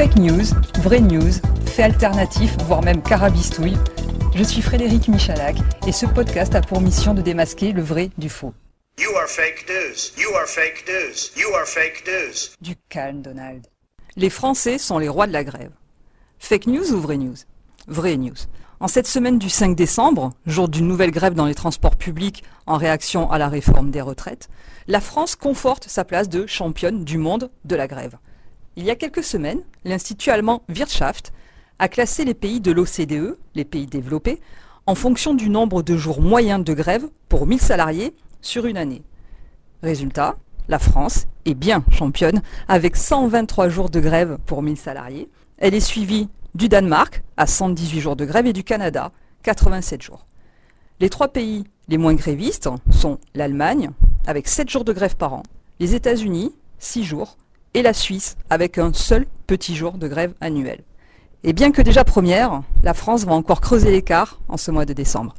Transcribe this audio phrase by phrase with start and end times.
[0.00, 3.76] Fake news, vraie news, fait alternatif, voire même carabistouille.
[4.34, 5.56] Je suis Frédéric Michalak
[5.86, 8.54] et ce podcast a pour mission de démasquer le vrai du faux.
[8.98, 10.18] You are fake news.
[10.18, 11.38] You are fake news.
[11.38, 12.48] You are fake news.
[12.62, 13.66] Du calme, Donald.
[14.16, 15.72] Les Français sont les rois de la grève.
[16.38, 17.36] Fake news ou vraie news?
[17.86, 18.46] Vraie news.
[18.80, 22.78] En cette semaine du 5 décembre, jour d'une nouvelle grève dans les transports publics en
[22.78, 24.48] réaction à la réforme des retraites,
[24.86, 28.16] la France conforte sa place de championne du monde de la grève.
[28.76, 31.32] Il y a quelques semaines, l'Institut allemand Wirtschaft
[31.80, 34.40] a classé les pays de l'OCDE, les pays développés,
[34.86, 39.02] en fonction du nombre de jours moyens de grève pour 1000 salariés sur une année.
[39.82, 40.36] Résultat,
[40.68, 45.28] la France est bien championne avec 123 jours de grève pour 1000 salariés.
[45.58, 49.10] Elle est suivie du Danemark à 118 jours de grève et du Canada
[49.42, 50.26] 87 jours.
[51.00, 53.90] Les trois pays les moins grévistes sont l'Allemagne
[54.26, 55.42] avec 7 jours de grève par an,
[55.80, 57.36] les États-Unis 6 jours
[57.74, 60.80] et la Suisse avec un seul petit jour de grève annuel.
[61.42, 64.92] Et bien que déjà première, la France va encore creuser l'écart en ce mois de
[64.92, 65.34] décembre.